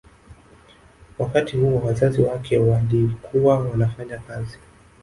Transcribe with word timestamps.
Wakati 1.19 1.57
huo 1.57 1.79
wazazi 1.85 2.21
wake 2.21 2.57
walikuwa 2.57 3.59
wanafanya 3.59 4.17
kazi 4.19 4.59